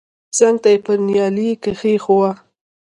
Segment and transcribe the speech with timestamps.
[0.37, 2.31] څنگ ته يې پر نيالۍ کښېښوه.